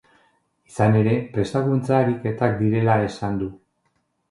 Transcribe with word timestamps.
Izan 0.71 0.97
ere, 1.01 1.13
prestakuntza 1.35 1.95
ariketak 2.07 2.59
direla 2.65 2.99
esan 3.13 3.41
du. 3.45 3.53